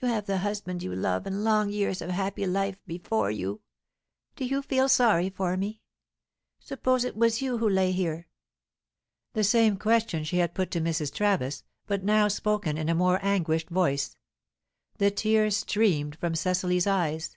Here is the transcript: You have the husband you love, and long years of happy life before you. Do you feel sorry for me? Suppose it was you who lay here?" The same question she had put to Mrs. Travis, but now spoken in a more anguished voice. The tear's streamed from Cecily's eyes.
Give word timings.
You 0.00 0.06
have 0.06 0.26
the 0.26 0.38
husband 0.38 0.84
you 0.84 0.94
love, 0.94 1.26
and 1.26 1.42
long 1.42 1.68
years 1.68 2.00
of 2.00 2.10
happy 2.10 2.46
life 2.46 2.76
before 2.86 3.28
you. 3.32 3.60
Do 4.36 4.44
you 4.44 4.62
feel 4.62 4.88
sorry 4.88 5.30
for 5.30 5.56
me? 5.56 5.82
Suppose 6.60 7.02
it 7.04 7.16
was 7.16 7.42
you 7.42 7.58
who 7.58 7.68
lay 7.68 7.90
here?" 7.90 8.28
The 9.32 9.42
same 9.42 9.76
question 9.76 10.22
she 10.22 10.36
had 10.36 10.54
put 10.54 10.70
to 10.70 10.80
Mrs. 10.80 11.12
Travis, 11.12 11.64
but 11.88 12.04
now 12.04 12.28
spoken 12.28 12.78
in 12.78 12.88
a 12.88 12.94
more 12.94 13.18
anguished 13.20 13.68
voice. 13.68 14.14
The 14.98 15.10
tear's 15.10 15.56
streamed 15.56 16.16
from 16.20 16.36
Cecily's 16.36 16.86
eyes. 16.86 17.36